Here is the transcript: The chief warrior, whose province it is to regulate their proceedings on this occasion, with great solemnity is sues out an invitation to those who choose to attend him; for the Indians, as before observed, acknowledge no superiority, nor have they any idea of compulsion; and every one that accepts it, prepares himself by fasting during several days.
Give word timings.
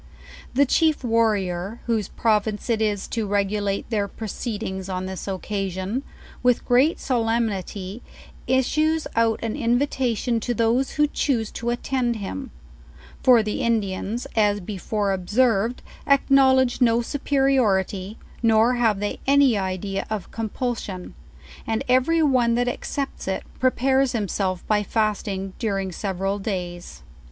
The 0.55 0.65
chief 0.65 1.03
warrior, 1.03 1.79
whose 1.85 2.07
province 2.07 2.71
it 2.71 2.81
is 2.81 3.07
to 3.09 3.27
regulate 3.27 3.87
their 3.91 4.07
proceedings 4.07 4.89
on 4.89 5.05
this 5.05 5.27
occasion, 5.27 6.01
with 6.41 6.65
great 6.65 6.99
solemnity 6.99 8.01
is 8.47 8.65
sues 8.65 9.05
out 9.15 9.39
an 9.43 9.55
invitation 9.55 10.39
to 10.39 10.55
those 10.55 10.93
who 10.93 11.05
choose 11.05 11.51
to 11.51 11.69
attend 11.69 12.15
him; 12.15 12.49
for 13.21 13.43
the 13.43 13.61
Indians, 13.61 14.25
as 14.35 14.59
before 14.59 15.13
observed, 15.13 15.83
acknowledge 16.07 16.81
no 16.81 17.03
superiority, 17.03 18.17
nor 18.41 18.73
have 18.73 18.99
they 19.01 19.19
any 19.27 19.55
idea 19.55 20.07
of 20.09 20.31
compulsion; 20.31 21.13
and 21.67 21.83
every 21.87 22.23
one 22.23 22.55
that 22.55 22.67
accepts 22.67 23.27
it, 23.27 23.43
prepares 23.59 24.13
himself 24.13 24.65
by 24.65 24.81
fasting 24.81 25.53
during 25.59 25.91
several 25.91 26.39
days. 26.39 27.03